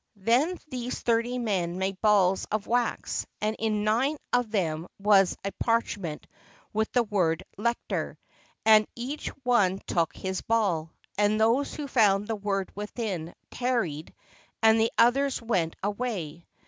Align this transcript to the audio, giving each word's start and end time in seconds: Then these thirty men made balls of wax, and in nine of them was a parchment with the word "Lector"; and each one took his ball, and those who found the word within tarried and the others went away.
Then 0.17 0.57
these 0.67 0.99
thirty 0.99 1.37
men 1.37 1.77
made 1.77 2.01
balls 2.01 2.45
of 2.49 2.65
wax, 2.65 3.27
and 3.39 3.55
in 3.59 3.83
nine 3.83 4.17
of 4.33 4.49
them 4.49 4.87
was 4.97 5.37
a 5.45 5.51
parchment 5.59 6.25
with 6.73 6.91
the 6.91 7.03
word 7.03 7.43
"Lector"; 7.55 8.17
and 8.65 8.87
each 8.95 9.27
one 9.43 9.79
took 9.85 10.15
his 10.15 10.41
ball, 10.41 10.89
and 11.19 11.39
those 11.39 11.75
who 11.75 11.87
found 11.87 12.25
the 12.27 12.35
word 12.35 12.71
within 12.73 13.35
tarried 13.51 14.11
and 14.63 14.79
the 14.79 14.91
others 14.97 15.39
went 15.39 15.75
away. 15.83 16.47